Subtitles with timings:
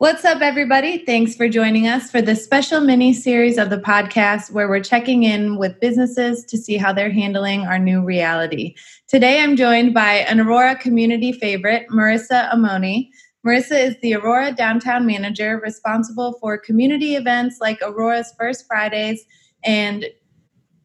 [0.00, 1.04] What's up, everybody?
[1.04, 5.24] Thanks for joining us for this special mini series of the podcast where we're checking
[5.24, 8.76] in with businesses to see how they're handling our new reality.
[9.08, 13.08] Today, I'm joined by an Aurora community favorite, Marissa Amoni.
[13.44, 19.24] Marissa is the Aurora Downtown Manager responsible for community events like Aurora's First Fridays
[19.64, 20.04] and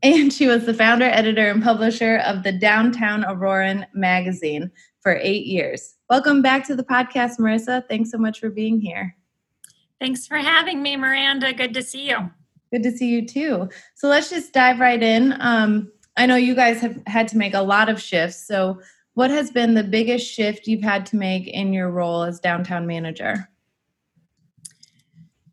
[0.01, 4.71] and she was the founder, editor, and publisher of the Downtown Auroran magazine
[5.03, 5.95] for eight years.
[6.09, 7.83] Welcome back to the podcast, Marissa.
[7.89, 9.15] Thanks so much for being here.
[9.99, 11.53] Thanks for having me, Miranda.
[11.53, 12.31] Good to see you.
[12.71, 13.69] Good to see you too.
[13.95, 15.35] So let's just dive right in.
[15.41, 18.47] Um, I know you guys have had to make a lot of shifts.
[18.47, 18.81] So,
[19.15, 22.87] what has been the biggest shift you've had to make in your role as downtown
[22.87, 23.47] manager?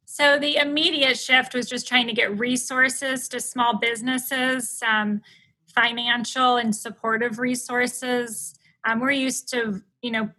[0.06, 5.20] So the immediate shift was just trying to get resources to small businesses, um,
[5.66, 8.54] financial and supportive resources.
[8.84, 10.30] Um, we're used to, you know,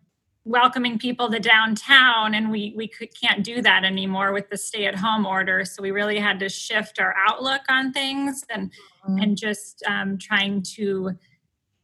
[0.43, 5.25] welcoming people to downtown, and we we could, can't do that anymore with the stay-at-home
[5.25, 5.63] order.
[5.65, 8.71] So we really had to shift our outlook on things and
[9.07, 9.19] mm-hmm.
[9.19, 11.11] and just um, trying to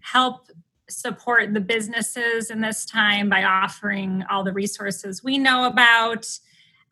[0.01, 0.47] help
[0.89, 6.25] support the businesses in this time by offering all the resources we know about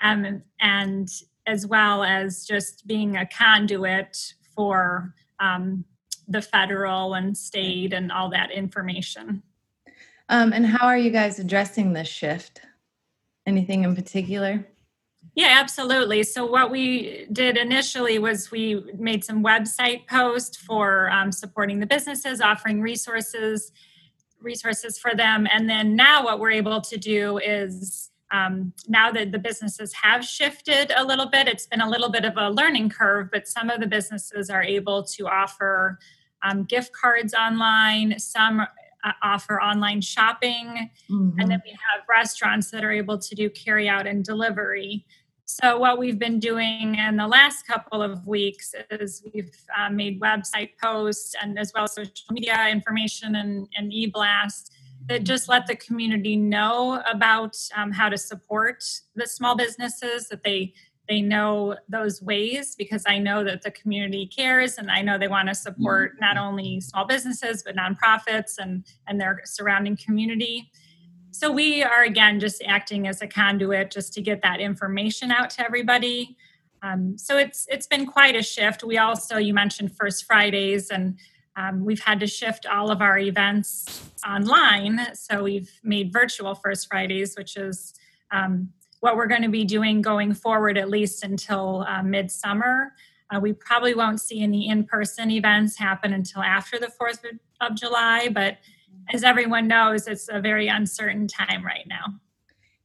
[0.01, 1.09] um, and
[1.47, 5.85] as well as just being a conduit for um,
[6.27, 9.43] the federal and state and all that information.
[10.29, 12.61] Um, and how are you guys addressing this shift?
[13.45, 14.65] Anything in particular?
[15.35, 16.23] Yeah, absolutely.
[16.23, 21.85] So, what we did initially was we made some website posts for um, supporting the
[21.85, 23.71] businesses, offering resources,
[24.41, 29.31] resources for them, and then now what we're able to do is um, now that
[29.31, 32.89] the businesses have shifted a little bit, it's been a little bit of a learning
[32.89, 35.99] curve, but some of the businesses are able to offer
[36.43, 38.65] um, gift cards online, some
[39.05, 41.39] uh, offer online shopping, mm-hmm.
[41.39, 45.05] and then we have restaurants that are able to do carry out and delivery.
[45.45, 50.19] So, what we've been doing in the last couple of weeks is we've uh, made
[50.19, 54.71] website posts and as well as social media information and, and e blast
[55.07, 58.83] that just let the community know about um, how to support
[59.15, 60.73] the small businesses that they
[61.07, 65.27] they know those ways because i know that the community cares and i know they
[65.27, 66.25] want to support mm-hmm.
[66.25, 70.71] not only small businesses but nonprofits and and their surrounding community
[71.31, 75.49] so we are again just acting as a conduit just to get that information out
[75.49, 76.35] to everybody
[76.81, 81.17] um, so it's it's been quite a shift we also you mentioned first fridays and
[81.57, 85.15] um, we've had to shift all of our events online.
[85.15, 87.93] So we've made virtual First Fridays, which is
[88.31, 88.69] um,
[89.05, 92.91] what we're going to be doing going forward, at least until uh, midsummer.
[93.29, 97.19] Uh, we probably won't see any in person events happen until after the 4th
[97.61, 98.57] of July, but
[99.13, 102.15] as everyone knows, it's a very uncertain time right now.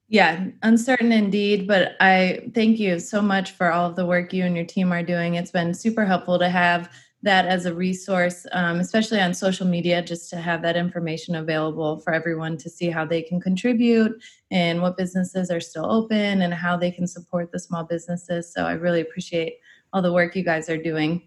[0.08, 4.44] Yeah, uncertain indeed, but I thank you so much for all of the work you
[4.44, 5.36] and your team are doing.
[5.36, 6.92] It's been super helpful to have
[7.22, 11.98] that as a resource, um, especially on social media, just to have that information available
[12.00, 16.54] for everyone to see how they can contribute and what businesses are still open and
[16.54, 18.52] how they can support the small businesses.
[18.52, 19.58] So I really appreciate
[19.92, 21.22] all the work you guys are doing.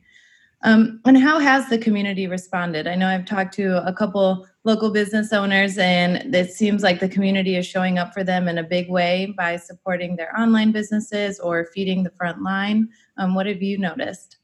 [0.66, 2.88] Um, and how has the community responded?
[2.88, 7.10] I know I've talked to a couple local business owners, and it seems like the
[7.10, 11.38] community is showing up for them in a big way by supporting their online businesses
[11.40, 12.88] or feeding the front line.
[13.18, 14.38] Um, what have you noticed?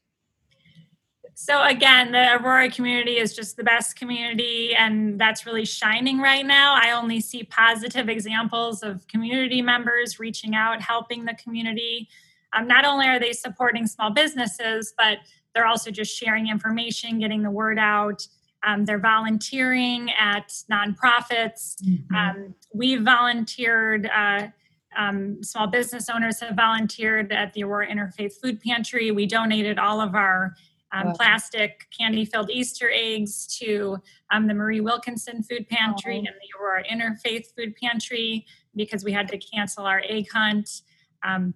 [1.42, 6.44] So again, the Aurora community is just the best community, and that's really shining right
[6.44, 6.74] now.
[6.74, 12.10] I only see positive examples of community members reaching out, helping the community.
[12.52, 15.20] Um, not only are they supporting small businesses, but
[15.54, 18.26] they're also just sharing information, getting the word out.
[18.62, 21.82] Um, they're volunteering at nonprofits.
[21.82, 22.14] Mm-hmm.
[22.14, 24.10] Um, we've volunteered.
[24.14, 24.48] Uh,
[24.94, 29.10] um, small business owners have volunteered at the Aurora Interfaith Food Pantry.
[29.10, 30.54] We donated all of our
[30.92, 31.12] um, wow.
[31.14, 33.98] plastic candy filled Easter eggs to
[34.30, 39.28] um, the Marie Wilkinson Food Pantry and the Aurora Interfaith Food Pantry because we had
[39.28, 40.82] to cancel our egg hunt.
[41.22, 41.54] Um,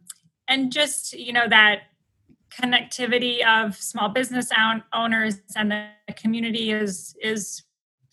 [0.49, 1.83] and just, you know, that
[2.53, 4.51] connectivity of small business
[4.93, 7.63] owners and the community is is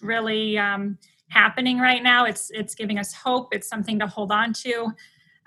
[0.01, 0.97] really um,
[1.29, 2.25] happening right now.
[2.25, 3.49] It's it's giving us hope.
[3.51, 4.91] It's something to hold on to.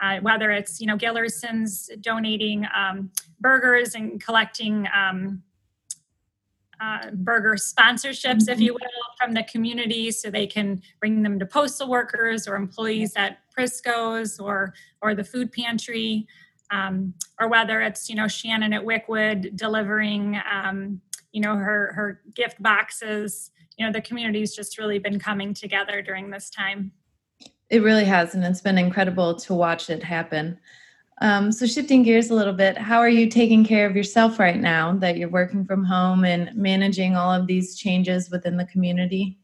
[0.00, 3.10] Uh, whether it's you know Gillerson's donating um,
[3.40, 5.42] burgers and collecting um,
[6.84, 8.80] uh, burger sponsorships, if you will,
[9.18, 14.38] from the community, so they can bring them to postal workers or employees at Prisco's
[14.38, 16.26] or or the food pantry,
[16.70, 21.00] um, or whether it's you know Shannon at Wickwood delivering um,
[21.32, 23.50] you know her her gift boxes.
[23.78, 26.92] You know the community's just really been coming together during this time.
[27.70, 30.58] It really has, and it's been incredible to watch it happen.
[31.20, 34.60] Um, so, shifting gears a little bit, how are you taking care of yourself right
[34.60, 39.38] now that you're working from home and managing all of these changes within the community?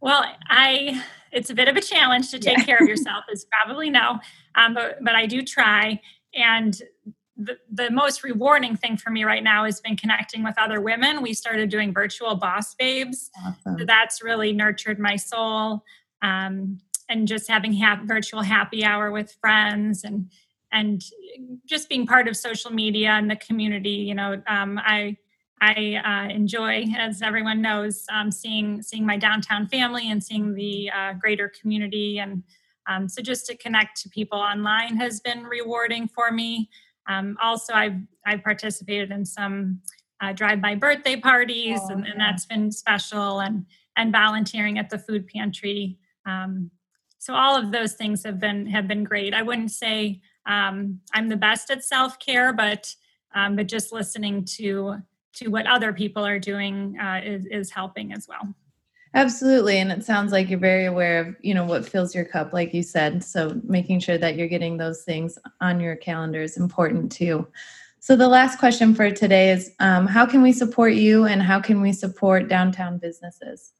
[0.00, 1.02] Well, I
[1.32, 2.64] it's a bit of a challenge to take Yeah.
[2.64, 4.18] care of yourself, as probably know,
[4.54, 6.00] um, but but I do try.
[6.34, 6.80] And
[7.36, 11.22] the the most rewarding thing for me right now has been connecting with other women.
[11.22, 13.30] We started doing virtual boss babes,
[13.64, 15.84] so that's really nurtured my soul.
[16.22, 16.78] Um,
[17.12, 20.30] and just having hap- virtual happy hour with friends and
[20.74, 21.02] and
[21.66, 23.90] just being part of social media and the community.
[24.08, 25.16] You know, um, I
[25.60, 25.74] I
[26.04, 31.12] uh, enjoy, as everyone knows, um, seeing seeing my downtown family and seeing the uh,
[31.20, 32.42] greater community, and
[32.88, 36.68] um, so just to connect to people online has been rewarding for me.
[37.08, 39.80] Um, also, I've I've participated in some
[40.22, 42.24] uh, drive-by birthday parties, Oh, and, and yeah.
[42.30, 43.66] that's been special, and
[43.96, 45.98] and volunteering at the food pantry.
[46.24, 46.70] Um,
[47.22, 49.32] so all of those things have been have been great.
[49.32, 52.92] I wouldn't say um, I'm the best at self-care, but
[53.32, 54.96] um, but just listening to
[55.34, 58.52] to what other people are doing uh, is, is helping as well.
[59.14, 62.52] Absolutely, and it sounds like you're very aware of, you know, what fills your cup,
[62.52, 63.22] like you said.
[63.22, 67.46] So making sure that you're getting those things on your calendar is important too.
[68.00, 71.60] So the last question for today is, um, how can we support you, and how
[71.60, 73.74] can we support downtown businesses?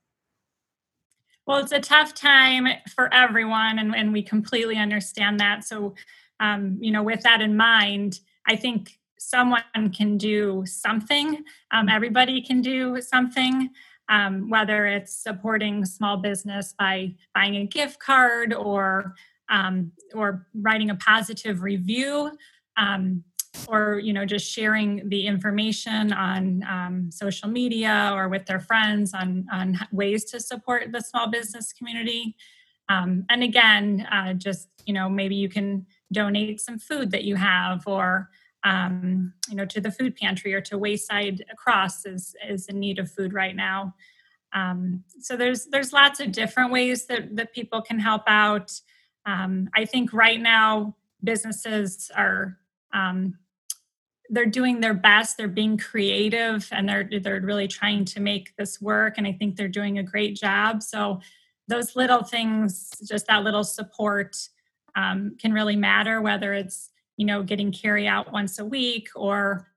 [1.46, 5.64] Well, it's a tough time for everyone, and, and we completely understand that.
[5.64, 5.94] So,
[6.38, 9.62] um, you know, with that in mind, I think someone
[9.94, 11.42] can do something.
[11.72, 13.70] Um, everybody can do something,
[14.08, 19.14] um, whether it's supporting small business by buying a gift card or
[19.48, 22.30] um, or writing a positive review.
[22.76, 23.24] Um,
[23.68, 29.14] or you know just sharing the information on um, social media or with their friends
[29.14, 32.36] on on ways to support the small business community.
[32.88, 37.36] Um, and again uh, just you know maybe you can donate some food that you
[37.36, 38.30] have or
[38.64, 42.98] um, you know to the food pantry or to Wayside Cross is is in need
[42.98, 43.94] of food right now.
[44.54, 48.72] Um, so there's there's lots of different ways that that people can help out.
[49.24, 52.58] Um, i think right now businesses are
[52.92, 53.38] um,
[54.32, 58.80] they're doing their best they're being creative and they're they're really trying to make this
[58.80, 60.82] work and i think they're doing a great job.
[60.82, 61.20] So
[61.68, 64.36] those little things just that little support
[64.94, 69.68] um, can really matter whether it's you know getting carry out once a week or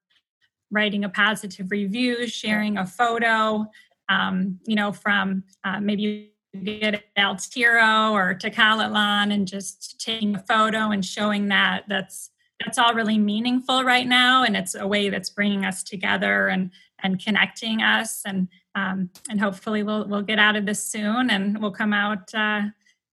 [0.71, 3.65] writing a positive review sharing a photo
[4.09, 6.31] um, you know from uh, maybe
[6.63, 12.31] get El Tiro or Tekalatlan and just taking a photo and showing that that's
[12.63, 16.71] that's all really meaningful right now and it's a way that's bringing us together and
[17.03, 21.61] and connecting us and um, and hopefully we'll we'll get out of this soon and
[21.61, 22.61] we'll come out uh,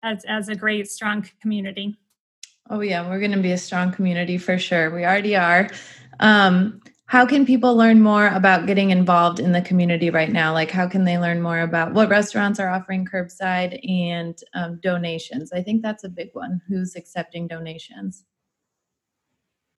[0.03, 1.97] as as a great strong community
[2.73, 4.95] Oh yeah, we're going to be a strong community for sure.
[4.95, 5.69] We already are.
[6.21, 10.53] Um, how can people learn more about getting involved in the community right now?
[10.53, 15.53] Like, how can they learn more about what restaurants are offering curbside and um, donations?
[15.53, 16.61] I think that's a big one.
[16.69, 18.25] Who's accepting donations?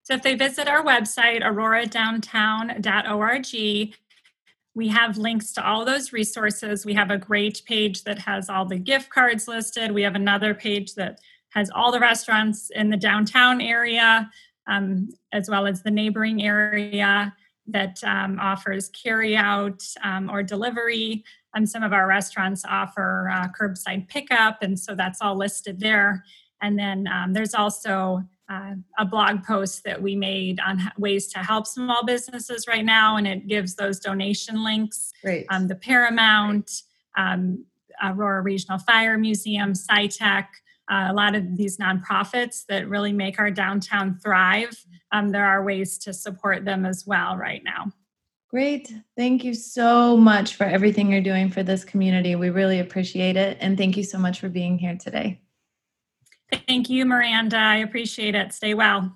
[0.03, 3.95] So if they visit our website auroradowntown.org
[4.75, 6.87] we have links to all those resources.
[6.87, 9.93] We have a great page that has all the gift cards listed.
[9.93, 11.21] We have another page that
[11.51, 14.31] has all the restaurants in the downtown area
[14.67, 17.35] um, as well as the neighboring area
[17.67, 21.25] that um, offers carryout um, or delivery.
[21.55, 26.25] Um, some of our restaurants offer uh, curbside pickup and so that's all listed there.
[26.63, 31.39] And then um, there's also uh, a blog post that we made on ways to
[31.39, 35.13] help small businesses right now, and it gives those donation links.
[35.23, 35.47] Great.
[35.49, 36.71] Um, the Paramount,
[37.17, 37.65] um,
[38.03, 40.47] Aurora Regional Fire Museum, SciTech,
[40.91, 44.77] uh, a lot of these nonprofits that really make our downtown thrive.
[45.13, 47.91] Um, there are ways to support them as well right now.
[48.51, 48.93] Great.
[49.17, 52.35] Thank you so much for everything you're doing for this community.
[52.35, 53.57] We really appreciate it.
[53.61, 55.41] And thank you so much for being here today.
[56.53, 57.57] Thank you, Miranda.
[57.57, 58.53] I appreciate it.
[58.53, 59.11] Stay well.